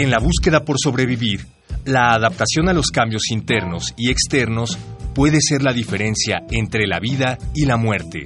[0.00, 1.46] En la búsqueda por sobrevivir,
[1.84, 4.78] la adaptación a los cambios internos y externos
[5.14, 8.24] puede ser la diferencia entre la vida y la muerte.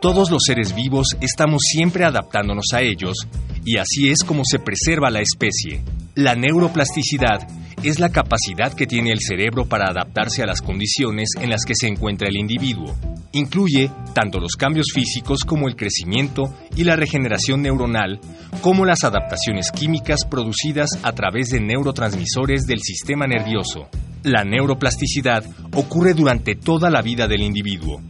[0.00, 3.26] Todos los seres vivos estamos siempre adaptándonos a ellos
[3.64, 5.82] y así es como se preserva la especie.
[6.14, 7.48] La neuroplasticidad
[7.82, 11.74] es la capacidad que tiene el cerebro para adaptarse a las condiciones en las que
[11.74, 12.94] se encuentra el individuo.
[13.32, 18.20] Incluye tanto los cambios físicos como el crecimiento y la regeneración neuronal,
[18.62, 23.88] como las adaptaciones químicas producidas a través de neurotransmisores del sistema nervioso.
[24.22, 25.44] La neuroplasticidad
[25.74, 28.00] ocurre durante toda la vida del individuo.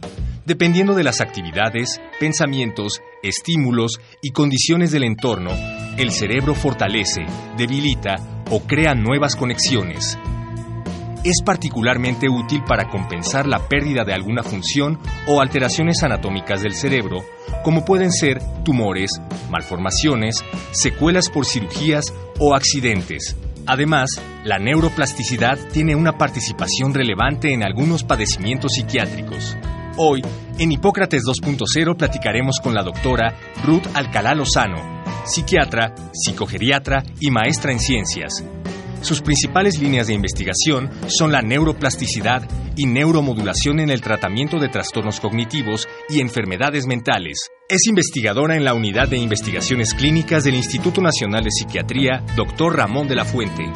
[0.45, 5.51] Dependiendo de las actividades, pensamientos, estímulos y condiciones del entorno,
[5.97, 7.21] el cerebro fortalece,
[7.57, 8.15] debilita
[8.49, 10.17] o crea nuevas conexiones.
[11.23, 17.25] Es particularmente útil para compensar la pérdida de alguna función o alteraciones anatómicas del cerebro,
[17.61, 19.11] como pueden ser tumores,
[19.49, 23.35] malformaciones, secuelas por cirugías o accidentes.
[23.65, 24.09] Además,
[24.45, 29.57] la neuroplasticidad tiene una participación relevante en algunos padecimientos psiquiátricos.
[29.97, 30.21] Hoy,
[30.57, 37.79] en Hipócrates 2.0 platicaremos con la doctora Ruth Alcalá Lozano, psiquiatra, psicogeriatra y maestra en
[37.79, 38.43] ciencias.
[39.01, 45.19] Sus principales líneas de investigación son la neuroplasticidad y neuromodulación en el tratamiento de trastornos
[45.19, 47.49] cognitivos y enfermedades mentales.
[47.69, 52.75] Es investigadora en la Unidad de Investigaciones Clínicas del Instituto Nacional de Psiquiatría, Dr.
[52.75, 53.71] Ramón de la Fuente.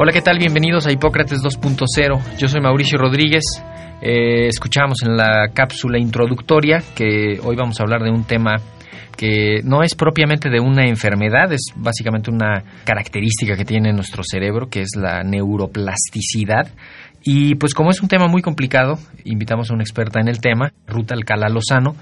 [0.00, 0.38] Hola, ¿qué tal?
[0.38, 2.36] Bienvenidos a Hipócrates 2.0.
[2.38, 3.42] Yo soy Mauricio Rodríguez.
[4.00, 8.58] Eh, escuchamos en la cápsula introductoria que hoy vamos a hablar de un tema
[9.16, 14.68] que no es propiamente de una enfermedad, es básicamente una característica que tiene nuestro cerebro,
[14.68, 16.68] que es la neuroplasticidad.
[17.24, 20.72] Y pues como es un tema muy complicado, invitamos a una experta en el tema,
[20.86, 21.96] Ruta Alcalá Lozano,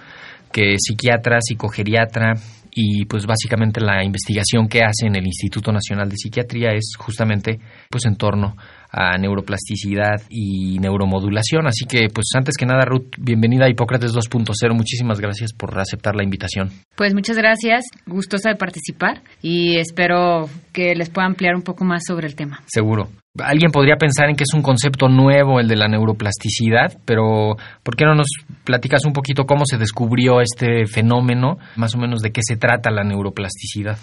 [0.53, 2.35] que es psiquiatra, psicogeriatra,
[2.79, 7.59] y pues básicamente la investigación que hace en el Instituto Nacional de Psiquiatría es justamente
[7.89, 8.55] pues en torno
[8.97, 11.67] a neuroplasticidad y neuromodulación.
[11.67, 14.75] Así que pues antes que nada Ruth, bienvenida a Hipócrates 2.0.
[14.75, 16.71] Muchísimas gracias por aceptar la invitación.
[16.97, 22.05] Pues muchas gracias, gustosa de participar y espero que les pueda ampliar un poco más
[22.07, 22.63] sobre el tema.
[22.67, 23.09] Seguro.
[23.39, 27.95] Alguien podría pensar en que es un concepto nuevo el de la neuroplasticidad, pero ¿por
[27.95, 28.29] qué no nos
[28.65, 32.91] platicas un poquito cómo se descubrió este fenómeno, más o menos de qué se trata
[32.91, 33.99] la neuroplasticidad?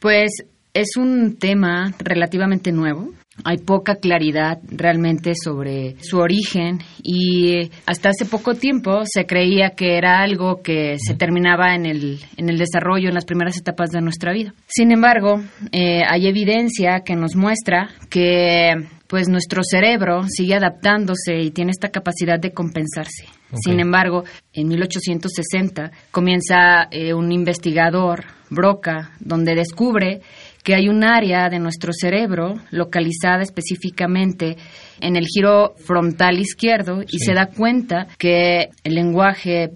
[0.00, 0.30] Pues
[0.74, 3.10] es un tema relativamente nuevo.
[3.44, 9.96] Hay poca claridad realmente sobre su origen y hasta hace poco tiempo se creía que
[9.96, 14.00] era algo que se terminaba en el, en el desarrollo, en las primeras etapas de
[14.00, 14.54] nuestra vida.
[14.66, 15.40] Sin embargo,
[15.70, 18.72] eh, hay evidencia que nos muestra que
[19.08, 23.24] pues nuestro cerebro sigue adaptándose y tiene esta capacidad de compensarse.
[23.64, 30.20] Sin embargo, en 1860 comienza eh, un investigador, Broca, donde descubre
[30.68, 34.58] que hay un área de nuestro cerebro localizada específicamente
[35.00, 39.70] en el giro frontal izquierdo y se da cuenta que el lenguaje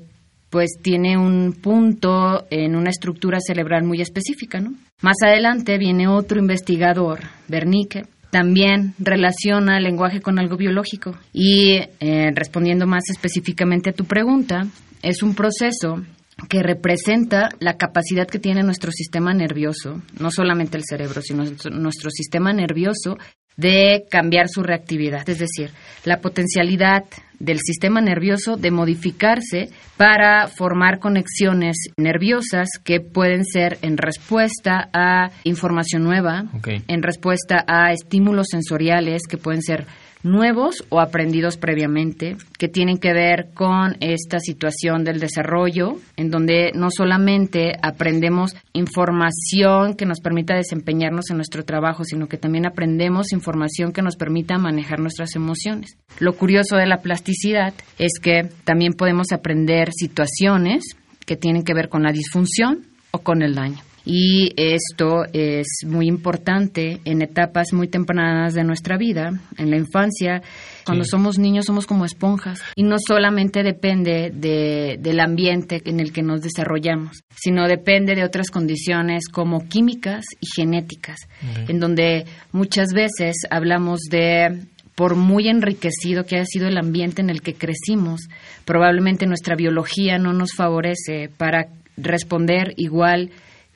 [0.51, 4.75] pues tiene un punto en una estructura cerebral muy específica, ¿no?
[5.01, 11.17] Más adelante viene otro investigador, Wernicke, también relaciona el lenguaje con algo biológico.
[11.33, 14.67] Y eh, respondiendo más específicamente a tu pregunta,
[15.01, 16.03] es un proceso
[16.49, 22.11] que representa la capacidad que tiene nuestro sistema nervioso, no solamente el cerebro, sino nuestro
[22.11, 23.19] sistema nervioso,
[23.57, 25.71] de cambiar su reactividad, es decir,
[26.05, 27.05] la potencialidad
[27.39, 35.31] del sistema nervioso de modificarse para formar conexiones nerviosas que pueden ser en respuesta a
[35.45, 39.87] información nueva, en respuesta a estímulos sensoriales que pueden ser
[40.23, 46.73] nuevos o aprendidos previamente, que tienen que ver con esta situación del desarrollo, en donde
[46.75, 53.33] no solamente aprendemos información que nos permita desempeñarnos en nuestro trabajo, sino que también aprendemos
[53.33, 55.97] información que nos permita manejar nuestras emociones.
[56.19, 60.85] Lo curioso de la plasticidad es que también podemos aprender situaciones
[61.27, 63.83] que tienen que ver con la disfunción o con el daño.
[64.05, 70.43] Y esto es muy importante en etapas muy tempranas de nuestra vida, en la infancia.
[70.85, 76.13] Cuando somos niños somos como esponjas y no solamente depende de, del ambiente en el
[76.13, 81.21] que nos desarrollamos, sino depende de otras condiciones como químicas y genéticas,
[81.69, 84.67] en donde muchas veces hablamos de
[84.97, 88.29] por muy enriquecido que haya sido el ambiente en el que crecimos,
[88.65, 93.31] probablemente nuestra biología no nos favorece para responder igual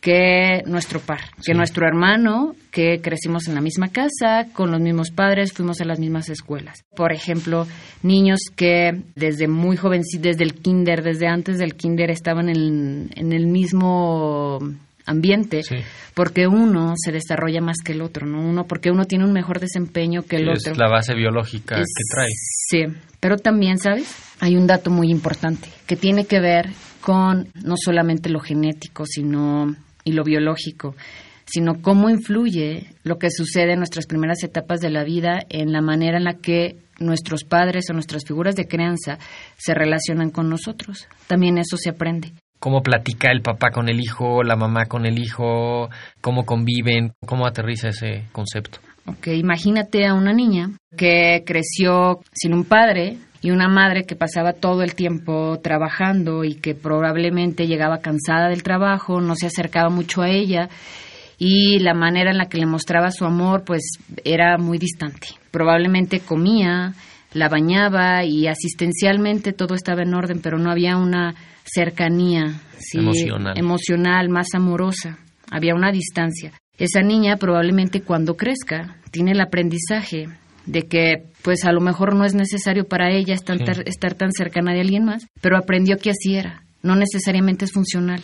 [0.07, 5.11] que nuestro par, que nuestro hermano, que crecimos en la misma casa, con los mismos
[5.11, 6.85] padres, fuimos a las mismas escuelas.
[6.95, 7.67] Por ejemplo,
[8.05, 13.33] niños que desde muy jóvenes, desde el kinder, desde antes del kinder, estaban en, en
[13.33, 14.61] el mismo
[15.07, 15.63] ambiente,
[16.15, 18.49] porque uno se desarrolla más que el otro, ¿no?
[18.49, 20.71] Uno, porque uno tiene un mejor desempeño que el otro.
[20.71, 21.83] Es la base biológica que
[22.15, 22.29] trae.
[22.31, 22.85] Sí,
[23.19, 24.15] pero también, ¿sabes?
[24.39, 26.71] Hay un dato muy importante que tiene que ver
[27.01, 29.75] con no solamente lo genético, sino
[30.07, 30.95] y lo biológico,
[31.45, 35.83] sino cómo influye lo que sucede en nuestras primeras etapas de la vida en la
[35.83, 39.19] manera en la que nuestros padres o nuestras figuras de crianza
[39.59, 41.09] se relacionan con nosotros.
[41.27, 42.33] También eso se aprende.
[42.59, 47.47] Cómo platica el papá con el hijo, la mamá con el hijo, cómo conviven, cómo
[47.47, 48.79] aterriza ese concepto.
[49.07, 54.53] Ok, imagínate a una niña que creció sin un padre, y una madre que pasaba
[54.53, 60.23] todo el tiempo trabajando y que probablemente llegaba cansada del trabajo, no se acercaba mucho
[60.23, 60.69] a ella
[61.39, 63.83] y la manera en la que le mostraba su amor pues
[64.25, 65.29] era muy distante.
[65.51, 66.95] Probablemente comía,
[67.33, 71.35] la bañaba y asistencialmente todo estaba en orden, pero no había una
[71.65, 72.61] cercanía
[72.95, 73.59] emocional.
[73.59, 75.19] emocional más amorosa,
[75.51, 76.53] había una distancia.
[76.79, 80.29] Esa niña probablemente cuando crezca tiene el aprendizaje
[80.67, 84.73] de que pues a lo mejor no es necesario para ella estar, estar tan cercana
[84.73, 86.63] de alguien más, pero aprendió que así era.
[86.83, 88.23] No necesariamente es funcional,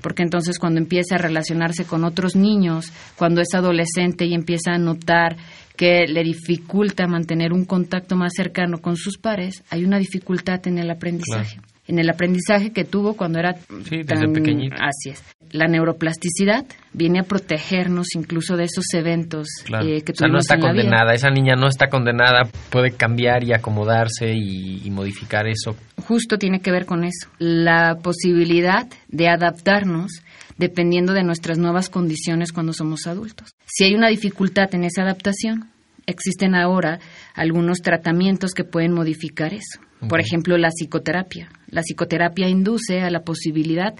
[0.00, 4.78] porque entonces cuando empieza a relacionarse con otros niños, cuando es adolescente y empieza a
[4.78, 5.36] notar
[5.76, 10.78] que le dificulta mantener un contacto más cercano con sus pares, hay una dificultad en
[10.78, 11.60] el aprendizaje
[11.90, 13.56] en el aprendizaje que tuvo cuando era
[13.88, 14.76] sí, tan pequeñito.
[14.78, 15.24] Así es.
[15.50, 19.48] La neuroplasticidad viene a protegernos incluso de esos eventos
[19.82, 23.52] eh, que o sea, no está condenada, esa niña no está condenada, puede cambiar y
[23.52, 25.74] acomodarse y, y modificar eso.
[26.06, 30.22] Justo tiene que ver con eso, la posibilidad de adaptarnos
[30.56, 33.56] dependiendo de nuestras nuevas condiciones cuando somos adultos.
[33.66, 35.70] Si hay una dificultad en esa adaptación,
[36.06, 37.00] existen ahora
[37.34, 39.80] algunos tratamientos que pueden modificar eso.
[40.08, 41.50] Por ejemplo, la psicoterapia.
[41.70, 43.94] La psicoterapia induce a la posibilidad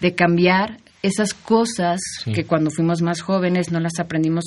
[0.00, 2.00] de cambiar esas cosas
[2.34, 4.44] que cuando fuimos más jóvenes no las aprendimos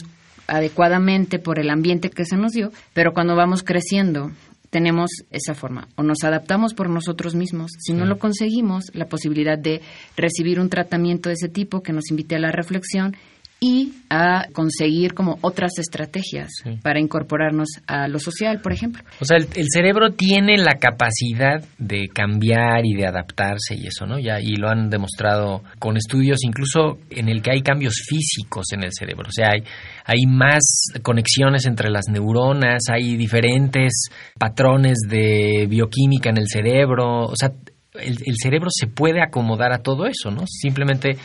[0.47, 4.31] adecuadamente por el ambiente que se nos dio, pero cuando vamos creciendo
[4.69, 5.87] tenemos esa forma.
[5.95, 7.71] O nos adaptamos por nosotros mismos.
[7.79, 9.81] Si no lo conseguimos, la posibilidad de
[10.15, 13.15] recibir un tratamiento de ese tipo que nos invite a la reflexión
[13.61, 16.49] y a conseguir como otras estrategias
[16.81, 19.03] para incorporarnos a lo social, por ejemplo.
[19.19, 24.17] O sea, el, cerebro tiene la capacidad de cambiar y de adaptarse y eso, ¿no?
[24.17, 28.83] Ya y lo han demostrado con estudios incluso en el que hay cambios físicos en
[28.83, 29.63] el cerebro, o sea, hay
[30.05, 30.63] hay más
[31.03, 34.07] conexiones entre las neuronas, hay diferentes
[34.39, 37.51] patrones de bioquímica en el cerebro, o sea,
[37.93, 40.45] el, el cerebro se puede acomodar a todo eso, ¿no?
[40.47, 41.17] Simplemente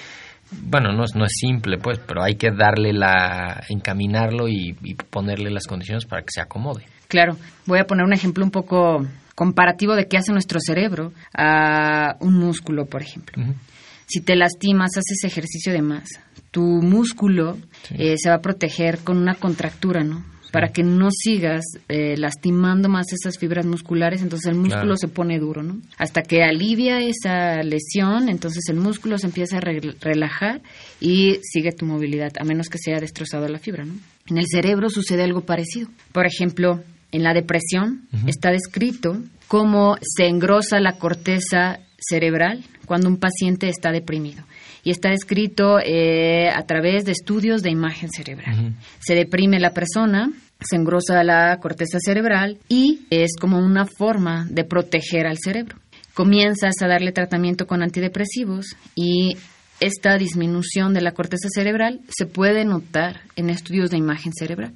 [0.62, 4.74] bueno, no, no es simple, pues, pero hay que darle la, encaminarlo y,
[5.10, 6.84] ponerle las condiciones para que se acomode.
[7.08, 12.16] Claro, voy a poner un ejemplo un poco comparativo de qué hace nuestro cerebro a
[12.20, 13.42] un músculo, por ejemplo.
[14.06, 16.08] Si te lastimas, haces ejercicio de más,
[16.50, 17.58] tu músculo
[17.90, 20.24] eh, se va a proteger con una contractura, ¿no?
[20.54, 25.40] Para que no sigas eh, lastimando más esas fibras musculares, entonces el músculo se pone
[25.40, 25.80] duro, ¿no?
[25.98, 30.62] Hasta que alivia esa lesión, entonces el músculo se empieza a relajar
[31.00, 33.94] y sigue tu movilidad, a menos que se haya destrozado la fibra, ¿no?
[34.28, 35.88] En el cerebro sucede algo parecido.
[36.12, 43.16] Por ejemplo, en la depresión está descrito cómo se engrosa la corteza cerebral cuando un
[43.16, 44.44] paciente está deprimido
[44.84, 48.74] y está descrito eh, a través de estudios de imagen cerebral.
[49.00, 50.30] Se deprime la persona,
[50.60, 55.76] se engrosa la corteza cerebral y es como una forma de proteger al cerebro.
[56.14, 59.36] Comienzas a darle tratamiento con antidepresivos y
[59.80, 64.72] esta disminución de la corteza cerebral se puede notar en estudios de imagen cerebral.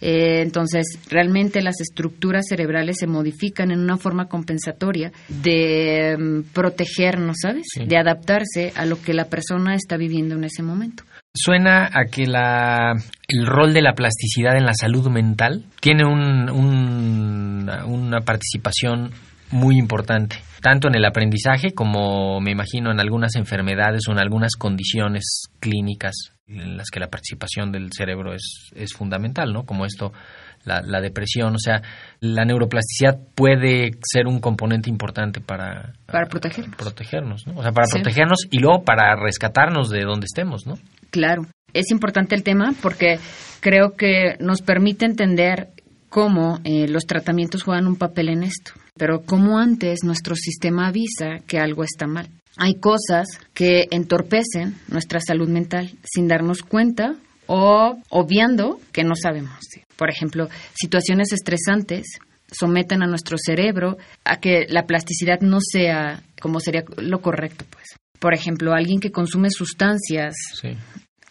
[0.00, 7.36] Eh, entonces, realmente las estructuras cerebrales se modifican en una forma compensatoria de mm, protegernos,
[7.40, 7.66] ¿sabes?
[7.86, 11.04] De adaptarse a lo que la persona está viviendo en ese momento.
[11.36, 12.92] Suena a que la,
[13.28, 16.48] el rol de la plasticidad en la salud mental tiene un,
[17.86, 19.10] una participación
[19.50, 20.36] muy importante.
[20.62, 26.14] tanto en el aprendizaje como me imagino en algunas enfermedades o en algunas condiciones clínicas
[26.46, 29.64] en las que la participación del cerebro es, es fundamental, ¿no?
[29.64, 30.12] Como esto,
[30.64, 31.82] la, la depresión, o sea,
[32.20, 36.76] la neuroplasticidad puede ser un componente importante para, Para protegernos.
[36.76, 37.58] protegernos, ¿no?
[37.58, 37.94] O sea, para Sí.
[37.98, 40.74] protegernos y luego para rescatarnos de donde estemos, ¿no?
[41.14, 43.20] Claro, es importante el tema porque
[43.60, 45.68] creo que nos permite entender
[46.08, 51.38] cómo eh, los tratamientos juegan un papel en esto, pero cómo antes nuestro sistema avisa
[51.46, 52.26] que algo está mal.
[52.56, 57.14] Hay cosas que entorpecen nuestra salud mental sin darnos cuenta
[57.46, 59.60] o obviando que no sabemos.
[59.94, 62.18] Por ejemplo, situaciones estresantes
[62.50, 67.84] someten a nuestro cerebro a que la plasticidad no sea como sería lo correcto, pues.
[68.18, 70.34] Por ejemplo, alguien que consume sustancias.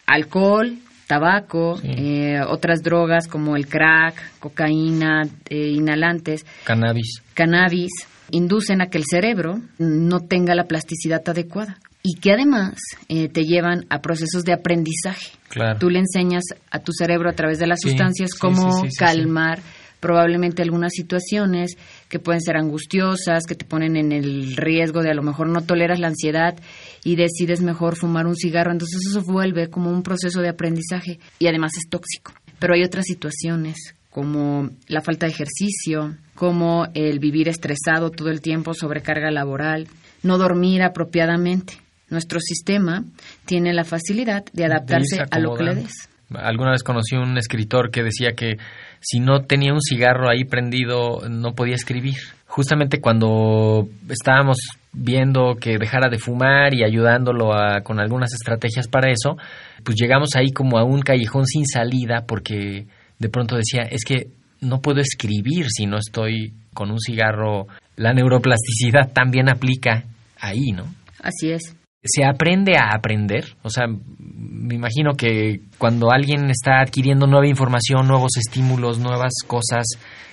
[0.06, 1.88] Alcohol, tabaco, Sí.
[1.96, 7.22] eh, otras drogas como el crack, cocaína, eh, inhalantes, Cannabis.
[7.34, 7.90] cannabis,
[8.30, 12.74] inducen a que el cerebro no tenga la plasticidad adecuada y que además
[13.08, 15.32] eh, te llevan a procesos de aprendizaje.
[15.48, 15.78] Claro.
[15.78, 19.60] Tú le enseñas a tu cerebro a través de las Sí, sustancias cómo sí, calmar
[20.00, 21.76] probablemente algunas situaciones
[22.14, 25.62] que pueden ser angustiosas, que te ponen en el riesgo de a lo mejor no
[25.62, 26.54] toleras la ansiedad
[27.02, 31.48] y decides mejor fumar un cigarro, entonces eso vuelve como un proceso de aprendizaje y
[31.48, 32.32] además es tóxico.
[32.60, 38.40] Pero hay otras situaciones como la falta de ejercicio, como el vivir estresado todo el
[38.40, 39.88] tiempo, sobrecarga laboral,
[40.22, 41.74] no dormir apropiadamente.
[42.10, 43.02] Nuestro sistema
[43.44, 46.08] tiene la facilidad de adaptarse a lo que le des.
[46.36, 48.56] Alguna vez conocí un escritor que decía que
[49.00, 52.14] si no tenía un cigarro ahí prendido no podía escribir.
[52.46, 54.56] Justamente cuando estábamos
[54.92, 59.36] viendo que dejara de fumar y ayudándolo a- con algunas estrategias para eso,
[59.82, 62.86] pues llegamos ahí como a un callejón sin salida porque
[63.18, 64.28] de pronto decía, es que
[64.60, 67.66] no puedo escribir si no estoy con un cigarro.
[67.96, 70.04] La neuroplasticidad también aplica
[70.40, 70.84] ahí, ¿no?
[71.22, 71.74] Así es.
[72.04, 73.56] Se aprende a aprender.
[73.62, 79.86] O sea, me imagino que cuando alguien está adquiriendo nueva información, nuevos estímulos, nuevas cosas,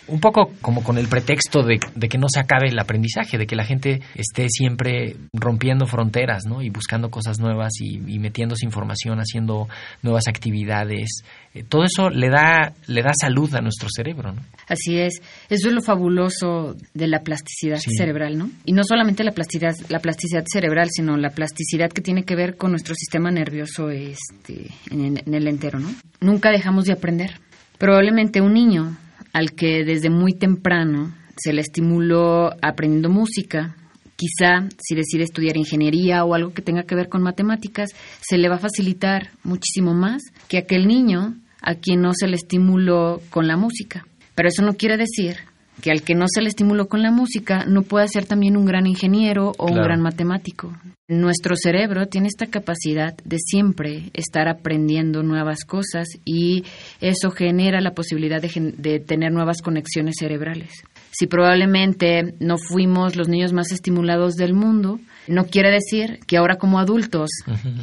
[0.07, 3.47] un poco como con el pretexto de, de que no se acabe el aprendizaje, de
[3.47, 6.61] que la gente esté siempre rompiendo fronteras, ¿no?
[6.61, 9.69] Y buscando cosas nuevas y, y metiéndose información, haciendo
[10.01, 11.23] nuevas actividades.
[11.53, 14.41] Eh, todo eso le da, le da salud a nuestro cerebro, ¿no?
[14.69, 15.21] Así es.
[15.49, 17.91] Eso es lo fabuloso de la plasticidad Sí.
[17.95, 18.49] cerebral, ¿no?
[18.63, 22.55] Y no solamente la plasticidad, la plasticidad cerebral, sino la plasticidad que tiene que ver
[22.55, 25.89] con nuestro sistema nervioso este, en, en el entero, ¿no?
[26.21, 27.31] Nunca dejamos de aprender.
[27.77, 28.97] Probablemente un niño
[29.33, 33.75] al que desde muy temprano se le estimuló aprendiendo música,
[34.21, 37.89] quizá si decide estudiar ingeniería o algo que tenga que ver con matemáticas,
[38.21, 42.35] se le va a facilitar muchísimo más que aquel niño a quien no se le
[42.35, 44.05] estimuló con la música.
[44.35, 45.37] Pero eso no quiere decir
[45.81, 48.65] que al que no se le estimuló con la música no pueda ser también un
[48.65, 50.71] gran ingeniero o un gran matemático.
[51.07, 56.63] Nuestro cerebro tiene esta capacidad de siempre estar aprendiendo nuevas cosas y
[57.01, 60.71] eso genera la posibilidad de, gen- de tener nuevas conexiones cerebrales.
[61.11, 66.55] Si probablemente no fuimos los niños más estimulados del mundo, no quiere decir que ahora
[66.55, 67.29] como adultos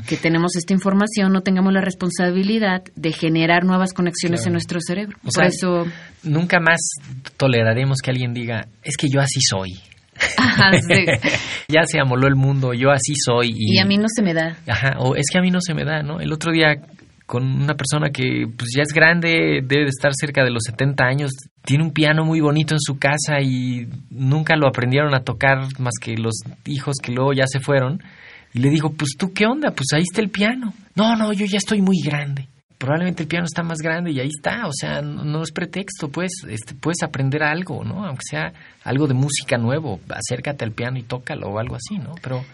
[0.09, 4.49] que tenemos esta información no tengamos la responsabilidad de generar nuevas conexiones Claro.
[4.49, 5.17] en nuestro cerebro.
[5.21, 5.87] O Por sea, eso
[6.25, 6.81] Nunca más
[7.37, 9.79] toleraremos que alguien diga, es que yo así soy.
[10.37, 11.05] Ajá, sí.
[11.69, 13.51] ya se amoló el mundo, yo así soy.
[13.55, 14.57] Y, y a mí no se me da.
[14.67, 16.19] Ajá, o es que a mí no se me da, ¿no?
[16.21, 16.75] El otro día
[17.29, 21.05] con una persona que pues ya es grande, debe de estar cerca de los 70
[21.05, 21.31] años,
[21.63, 25.93] tiene un piano muy bonito en su casa y nunca lo aprendieron a tocar más
[26.01, 28.03] que los hijos que luego ya se fueron.
[28.55, 30.73] Y le digo, pues tú qué onda, pues ahí está el piano.
[30.95, 32.49] No, no, yo ya estoy muy grande.
[32.79, 36.09] Probablemente el piano está más grande y ahí está, o sea, no, no es pretexto,
[36.09, 38.07] pues, este, puedes aprender algo, ¿no?
[38.07, 38.53] Aunque sea
[38.85, 42.15] algo de música nuevo, acércate al piano y tócalo o algo así, ¿no?
[42.23, 42.45] Pero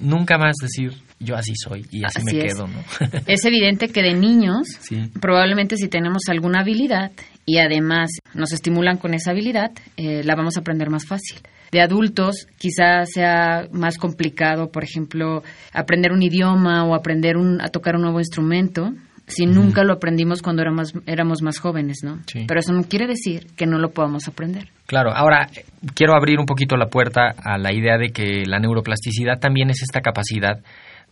[0.00, 2.54] nunca más decir, yo así soy y así, Así me es.
[2.54, 2.82] quedo, ¿no?
[3.26, 5.10] Es evidente que de niños, sí.
[5.20, 7.12] probablemente si tenemos alguna habilidad
[7.46, 11.38] y además nos estimulan con esa habilidad, eh, la vamos a aprender más fácil.
[11.70, 15.42] De adultos quizás sea más complicado, por ejemplo,
[15.72, 18.92] aprender un idioma o aprender un, a tocar un nuevo instrumento
[19.28, 22.18] si nunca lo aprendimos cuando éramos, éramos más jóvenes, ¿no?
[22.26, 22.44] Sí.
[22.46, 24.68] Pero eso no quiere decir que no lo podamos aprender.
[24.86, 28.58] Claro, ahora eh, quiero abrir un poquito la puerta a la idea de que la
[28.58, 30.60] neuroplasticidad también es esta capacidad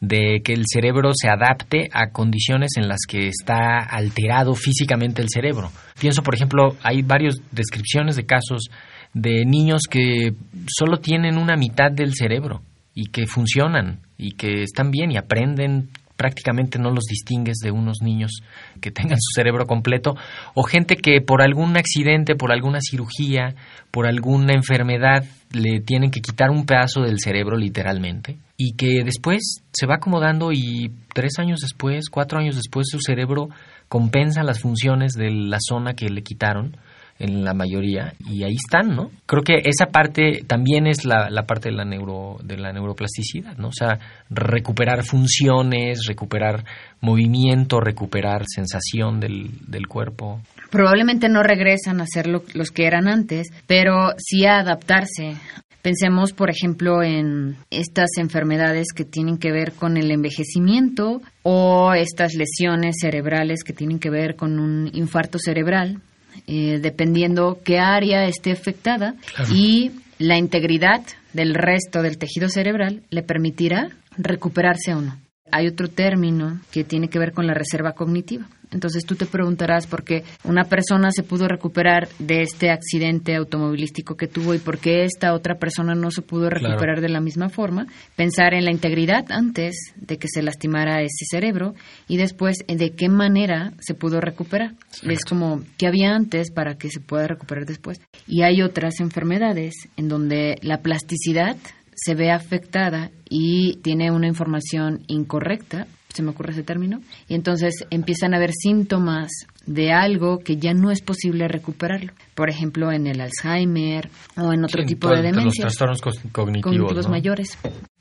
[0.00, 5.28] de que el cerebro se adapte a condiciones en las que está alterado físicamente el
[5.30, 5.70] cerebro.
[5.99, 8.68] Pienso, por ejemplo, hay varias descripciones de casos
[9.14, 10.35] de niños que
[10.68, 12.61] solo tienen una mitad del cerebro
[12.94, 18.02] y que funcionan y que están bien y aprenden prácticamente no los distingues de unos
[18.02, 18.40] niños
[18.80, 20.16] que tengan su cerebro completo
[20.54, 23.54] o gente que por algún accidente, por alguna cirugía,
[23.90, 29.62] por alguna enfermedad le tienen que quitar un pedazo del cerebro literalmente y que después
[29.73, 33.49] se va acomodando y tres años después, cuatro años después su cerebro
[33.88, 36.76] compensa las funciones de la zona que le quitaron
[37.18, 39.11] en la mayoría y ahí están, ¿no?
[39.26, 43.56] Creo que esa parte también es la, la parte de la neuro de la neuroplasticidad,
[43.56, 43.68] ¿no?
[43.68, 43.99] O sea,
[44.30, 46.64] recuperar funciones, recuperar
[47.00, 50.40] movimiento, recuperar sensación del, del cuerpo.
[50.70, 55.37] Probablemente no regresan a ser lo- los que eran antes, pero sí a adaptarse.
[55.82, 62.35] Pensemos, por ejemplo, en estas enfermedades que tienen que ver con el envejecimiento o estas
[62.35, 66.00] lesiones cerebrales que tienen que ver con un infarto cerebral,
[66.46, 69.14] eh, dependiendo qué área esté afectada
[69.52, 71.02] y la integridad
[71.32, 75.16] del resto del tejido cerebral le permitirá recuperarse o no.
[75.52, 78.46] Hay otro término que tiene que ver con la reserva cognitiva.
[78.73, 84.16] Entonces tú te preguntarás por qué una persona se pudo recuperar de este accidente automovilístico
[84.16, 86.68] que tuvo y por qué esta otra persona no se pudo Claro.
[86.68, 87.87] recuperar de la misma forma.
[88.16, 91.75] Pensar en la integridad antes de que se lastimara ese cerebro
[92.08, 94.75] y después en de qué manera se pudo recuperar.
[95.02, 98.00] Es como qué había antes para que se pueda recuperar después.
[98.26, 101.56] Y hay otras enfermedades en donde la plasticidad
[101.94, 107.75] se ve afectada y tiene una información incorrecta, se me ocurre ese término, y entonces
[107.90, 109.30] empiezan a haber síntomas
[109.66, 112.12] de algo que ya no es posible recuperarlo.
[112.35, 116.62] Por ejemplo, en el Alzheimer o en otro Sí, tipo de Los demencias trastornos cognitivos,
[116.62, 117.11] cognitivos ¿no?
[117.11, 117.58] mayores.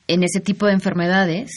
[0.07, 1.51] En ese tipo de enfermedades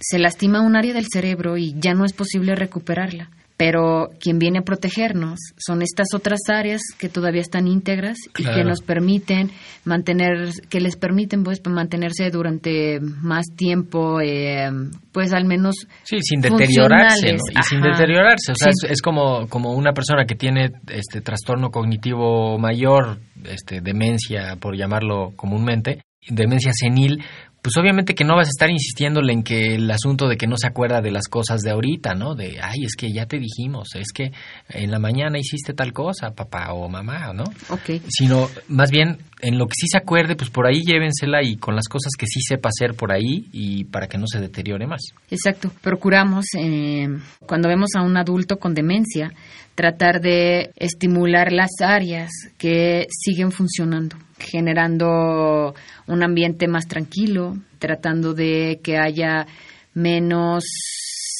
[0.00, 3.30] se lastima un área del cerebro y ya no es posible recuperarla.
[3.56, 8.64] Pero quien viene a protegernos son estas otras áreas que todavía están íntegras y que
[8.64, 9.50] nos permiten
[9.84, 14.68] mantener, que les permiten pues mantenerse durante más tiempo, eh,
[15.12, 17.38] pues al menos Sí, sin deteriorarse, ¿no?
[17.50, 18.52] Y sin deteriorarse.
[18.52, 18.86] O sea, Sí.
[18.86, 24.76] es, es como, como una persona que tiene este trastorno cognitivo mayor, este, demencia, por
[24.76, 27.22] llamarlo comúnmente, demencia senil,
[27.62, 30.56] pues obviamente que no vas a estar insistiéndole en que el asunto de que no
[30.56, 32.34] se acuerda de las cosas de ahorita, ¿no?
[32.34, 34.32] De, ay, es que ya te dijimos, es que
[34.68, 37.44] en la mañana hiciste tal cosa, papá o mamá, ¿no?
[37.70, 38.02] Ok.
[38.08, 41.74] Sino, más bien, en lo que sí se acuerde, pues por ahí llévensela y con
[41.74, 45.02] las cosas que sí sepa hacer por ahí y para que no se deteriore más.
[45.30, 45.70] Exacto.
[45.82, 47.08] Procuramos, eh,
[47.44, 49.32] cuando vemos a un adulto con demencia,
[49.74, 55.74] tratar de estimular las áreas que siguen funcionando, generando
[56.06, 59.46] un ambiente más tranquilo, tratando de que haya
[59.94, 60.64] menos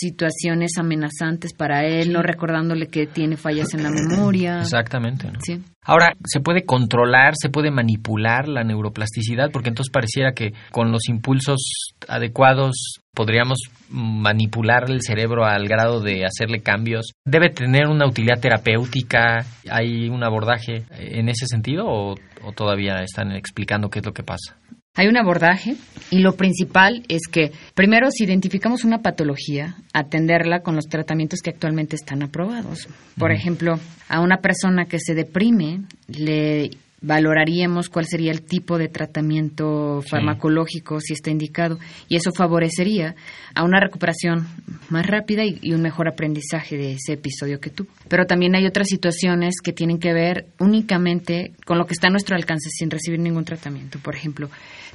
[0.03, 4.61] situaciones amenazantes para él, no recordándole que tiene fallas en la memoria.
[4.61, 5.29] Exactamente.
[5.31, 5.39] ¿no?
[5.41, 5.63] Sí.
[5.85, 9.51] Ahora, ¿se puede controlar, se puede manipular la neuroplasticidad?
[9.53, 16.25] Porque entonces pareciera que con los impulsos adecuados podríamos manipular el cerebro al grado de
[16.25, 17.13] hacerle cambios.
[17.25, 19.45] ¿Debe tener una utilidad terapéutica?
[19.71, 24.23] ¿Hay un abordaje en ese sentido o, o todavía están explicando qué es lo que
[24.23, 24.57] pasa?
[24.95, 25.77] Hay un abordaje
[26.11, 31.49] y lo principal es que primero si identificamos una patología, atenderla con los tratamientos que
[31.49, 32.89] actualmente están aprobados.
[33.19, 36.73] Por ejemplo, a una persona que se deprime le
[37.03, 40.09] valoraríamos cuál sería el tipo de tratamiento Sí.
[40.11, 43.15] farmacológico si está indicado y eso favorecería
[43.55, 44.47] a una recuperación
[44.89, 47.89] más rápida y, y un mejor aprendizaje de ese episodio que tuvo.
[48.09, 52.11] Pero también hay otras situaciones que tienen que ver únicamente con lo que está a
[52.11, 53.99] nuestro alcance sin recibir ningún tratamiento.
[53.99, 54.49] Por ejemplo,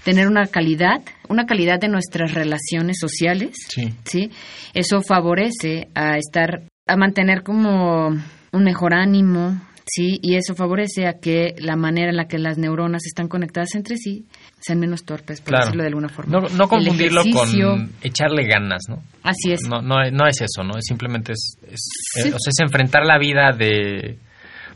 [0.03, 3.93] tener una calidad, una calidad de nuestras relaciones sociales, Sí.
[4.05, 4.31] ¿sí?
[4.73, 10.19] Eso favorece a estar, a mantener como un mejor ánimo, ¿sí?
[10.21, 13.97] Y eso favorece a que la manera en la que las neuronas están conectadas entre
[13.97, 14.25] sí
[14.59, 15.65] sean menos torpes, por Claro.
[15.65, 16.39] decirlo de alguna forma.
[16.39, 19.01] No, no confundirlo con echarle ganas, ¿no?
[19.23, 19.61] Así es.
[19.67, 20.77] No, no, no es eso, ¿no?
[20.77, 21.79] Es simplemente es, es,
[22.13, 22.29] Sí.
[22.29, 24.17] eh, o sea, es enfrentar la vida de,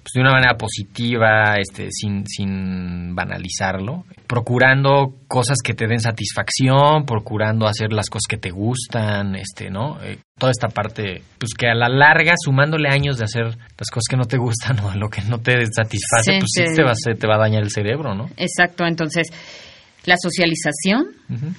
[0.04, 7.06] pues, de una manera positiva, este, sin, sin banalizarlo, procurando cosas que te den satisfacción,
[7.06, 10.02] procurando hacer las cosas que te gustan, este, ¿no?
[10.04, 14.04] Eh, toda esta parte, pues que a la larga, sumándole años de hacer las cosas
[14.10, 16.76] que no te gustan o lo que no te satisface, Sí, pues sí sí.
[16.76, 18.30] te va, a hacer- te va a dañar el cerebro, ¿no?
[18.38, 19.28] Exacto, entonces
[20.06, 21.10] la socialización,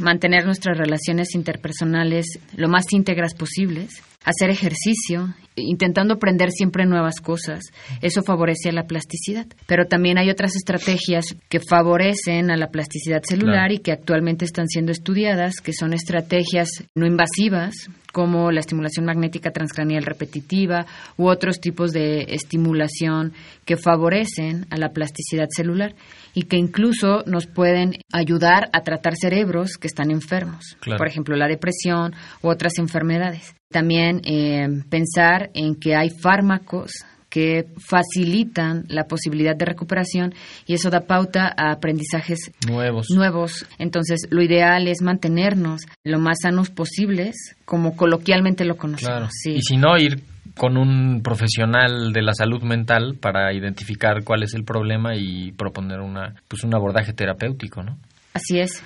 [0.00, 2.26] mantener nuestras relaciones interpersonales
[2.56, 7.60] lo más íntegras posibles, hacer ejercicio, intentando aprender siempre nuevas cosas,
[8.00, 9.46] eso favorece a la plasticidad.
[9.66, 13.74] Pero también hay otras estrategias que favorecen a la plasticidad celular Claro.
[13.74, 17.74] y que actualmente están siendo estudiadas, que son estrategias no invasivas,
[18.12, 23.32] como la estimulación magnética transcranial repetitiva u otros tipos de estimulación
[23.64, 25.94] que favorecen a la plasticidad celular
[26.34, 30.98] y que incluso nos pueden ayudar a tratar cerebros que están enfermos, Claro.
[30.98, 33.54] por ejemplo la depresión u otras enfermedades.
[33.70, 36.92] También eh, pensar en que hay fármacos
[37.32, 40.34] que facilitan la posibilidad de recuperación
[40.66, 43.06] y eso da pauta a aprendizajes Nuevos.
[43.08, 43.64] nuevos.
[43.78, 49.10] Entonces, lo ideal es mantenernos lo más sanos posibles, como coloquialmente lo conocemos.
[49.10, 49.28] Claro.
[49.32, 49.52] Sí.
[49.54, 50.22] Y si no, ir
[50.58, 56.00] con un profesional de la salud mental para identificar cuál es el problema y proponer
[56.00, 57.96] una, pues un abordaje terapéutico, ¿no?
[58.34, 58.82] Así es.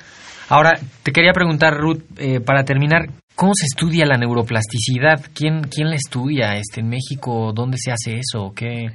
[0.49, 5.21] Ahora, te quería preguntar, Ruth, eh, para terminar, ¿cómo se estudia la neuroplasticidad?
[5.35, 7.53] ¿Quién, quién la estudia este, en México?
[7.53, 8.53] ¿Dónde se hace eso?
[8.55, 8.91] ¿Qué,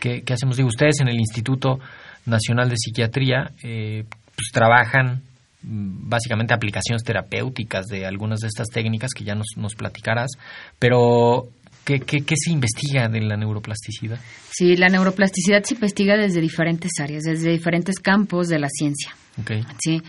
[0.00, 0.56] qué, qué hacemos?
[0.56, 1.78] Digo, ustedes en el Instituto
[2.24, 4.04] Nacional de Psiquiatría eh,
[4.34, 5.22] pues, trabajan
[5.62, 10.30] mm, básicamente aplicaciones terapéuticas de algunas de estas técnicas que ya nos, nos platicarás,
[10.78, 11.48] pero
[11.84, 14.18] ¿qué, qué, qué se investiga de la neuroplasticidad?
[14.50, 19.14] Sí, la neuroplasticidad se investiga desde diferentes áreas, desde diferentes campos de la ciencia.
[19.38, 20.02] Ok, Sí.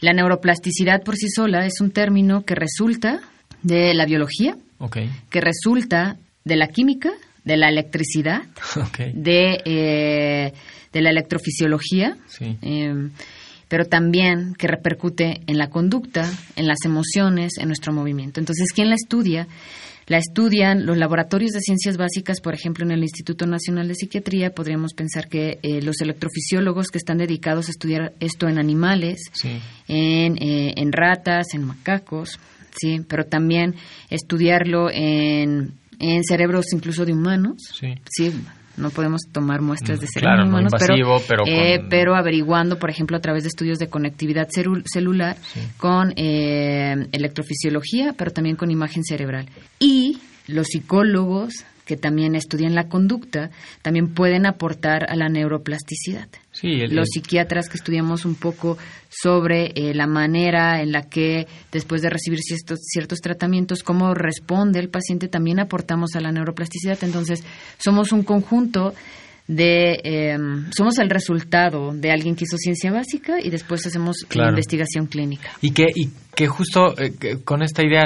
[0.00, 3.20] La neuroplasticidad por sí sola es un término que resulta
[3.62, 4.98] de la biología, ok,
[5.30, 7.10] que resulta de la química,
[7.44, 8.42] de la electricidad,
[9.14, 10.52] de, eh,
[10.92, 13.10] de la electrofisiología, sí, eh,
[13.68, 18.40] pero también que repercute en la conducta, en las emociones, en nuestro movimiento.
[18.40, 19.46] Entonces, ¿quién la estudia?
[20.08, 24.54] La estudian los laboratorios de ciencias básicas, por ejemplo, en el Instituto Nacional de Psiquiatría.
[24.54, 29.60] Podríamos pensar que eh, los electrofisiólogos que están dedicados a estudiar esto en animales, sí,
[29.86, 32.40] en, eh, en ratas, en macacos,
[32.80, 33.74] sí, pero también
[34.08, 37.94] estudiarlo en, en cerebros incluso de humanos, sí.
[38.08, 38.32] sí,
[38.78, 40.52] no podemos tomar muestras de Mm, cerebros claro, no
[41.28, 45.36] pero eh, con- pero averiguando, por ejemplo, a través de estudios de conectividad celu- celular
[45.52, 45.60] Sí.
[45.76, 49.46] con eh, electrofisiología, pero también con imagen cerebral.
[49.78, 56.28] Y los psicólogos que también estudian la conducta, también pueden aportar a la neuroplasticidad
[56.60, 61.46] Sí, el- los psiquiatras que estudiamos un poco sobre eh, la manera en la que
[61.70, 66.98] después de recibir ciertos, ciertos tratamientos, cómo responde el paciente, también aportamos a la neuroplasticidad.
[67.02, 67.44] Entonces,
[67.78, 68.94] somos un conjunto
[69.46, 70.36] de, eh,
[70.76, 74.50] somos el resultado de alguien que hizo ciencia básica y después hacemos Claro.
[74.50, 75.48] investigación clínica.
[75.62, 78.04] Y que, y que justo eh, que con esta idea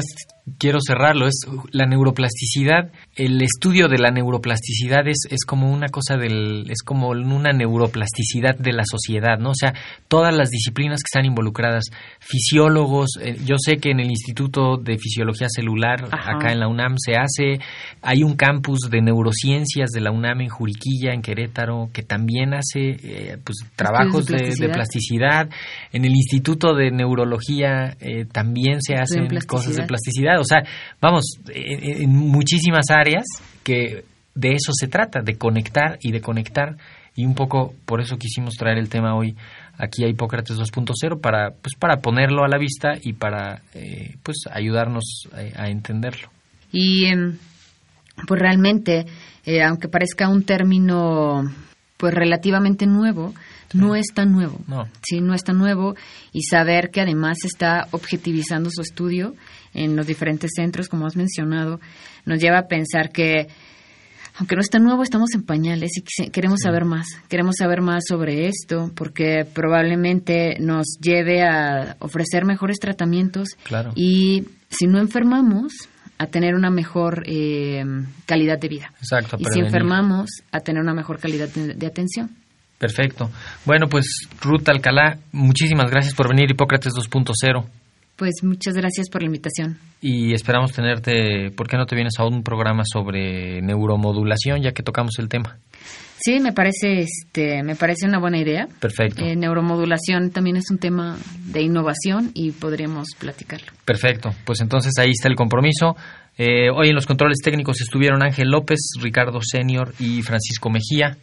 [0.58, 6.16] quiero cerrarlo, es la neuroplasticidad, el estudio de la neuroplasticidad es, es como una cosa
[6.16, 9.50] del, es como una neuroplasticidad de la sociedad, ¿no?
[9.50, 9.74] O sea,
[10.08, 11.84] todas las disciplinas que están involucradas,
[12.18, 16.36] fisiólogos, eh, yo sé que en el Instituto de Fisiología Celular, Ajá.
[16.36, 17.60] acá en la UNAM se hace,
[18.02, 22.96] hay un campus de neurociencias de la UNAM en Juriquilla, en Querétaro, que también hace
[23.02, 24.72] eh, pues trabajos de, de plasticidad.
[24.72, 25.50] plasticidad.
[25.92, 30.31] En el Instituto de Neurología eh, también se hacen cosas de plasticidad.
[30.40, 30.62] O sea,
[31.00, 33.24] vamos, en, en muchísimas áreas
[33.62, 36.76] que de eso se trata, de conectar y de conectar.
[37.14, 39.36] Y un poco por eso quisimos traer el tema hoy
[39.76, 44.44] aquí a Hipócrates 2.0 para, pues, para ponerlo a la vista y para eh, pues
[44.50, 46.28] ayudarnos a, a entenderlo.
[46.70, 47.36] Y em,
[48.26, 49.06] pues realmente,
[49.44, 51.42] eh, aunque parezca un término
[51.96, 53.34] pues relativamente nuevo,
[53.74, 54.60] no es tan nuevo.
[54.66, 54.88] No.
[55.02, 55.94] Sí, no es tan nuevo
[56.32, 59.34] y saber que además está objetivizando su estudio
[59.74, 61.80] en los diferentes centros, como has mencionado,
[62.24, 63.48] nos lleva a pensar que
[64.38, 67.06] aunque no es tan nuevo, estamos en pañales y queremos saber más.
[67.28, 73.92] Queremos saber más sobre esto porque probablemente nos lleve a ofrecer mejores tratamientos Claro.
[73.94, 75.72] y si no enfermamos,
[76.18, 77.84] a tener una mejor eh,
[78.26, 78.92] calidad de vida.
[78.98, 79.36] Exacto.
[79.40, 82.30] Y si enfermamos, a tener una mejor calidad de, de atención.
[82.78, 83.28] Perfecto.
[83.64, 84.06] Bueno, pues
[84.40, 87.64] Ruth Alcalá, muchísimas gracias por venir Hipócrates 2.0
[88.16, 89.78] Pues muchas gracias por la invitación.
[90.00, 94.82] y esperamos tenerte, ¿por qué no te vienes a un programa sobre neuromodulación ya que
[94.82, 95.58] tocamos el tema?
[96.24, 98.68] Sí, me parece, este, me parece una buena idea.
[98.78, 99.24] Perfecto.
[99.24, 103.66] Eh, neuromodulación también es un tema de innovación y podríamos platicarlo.
[103.84, 105.96] Perfecto, pues entonces ahí está el compromiso.
[106.38, 111.16] Eh, hoy en los controles técnicos estuvieron Ángel López, Ricardo Senior y Francisco Mejía.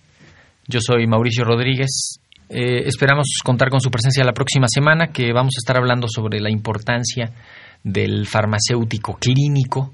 [0.67, 2.19] Yo soy Mauricio Rodríguez.
[2.49, 6.39] Eh, esperamos contar con su presencia la próxima semana, que vamos a estar hablando sobre
[6.39, 7.31] la importancia
[7.83, 9.93] del farmacéutico clínico.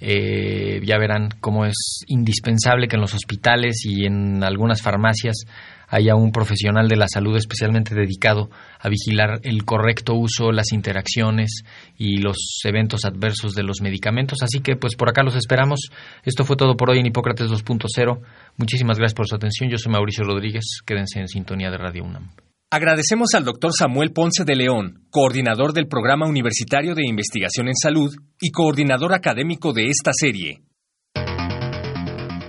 [0.00, 5.44] Eh, ya verán cómo es indispensable que en los hospitales y en algunas farmacias
[5.90, 8.48] haya un profesional de la salud especialmente dedicado
[8.78, 11.64] a vigilar el correcto uso, las interacciones
[11.98, 14.38] y los eventos adversos de los medicamentos.
[14.42, 15.90] Así que pues por acá los esperamos.
[16.24, 18.20] Esto fue todo por hoy en Hipócrates 2.0.
[18.56, 19.68] Muchísimas gracias por su atención.
[19.68, 20.80] Yo soy Mauricio Rodríguez.
[20.86, 22.30] Quédense en sintonía de Radio UNAM.
[22.72, 28.14] Agradecemos al doctor Samuel Ponce de León, coordinador del Programa Universitario de Investigación en Salud
[28.40, 30.62] y coordinador académico de esta serie.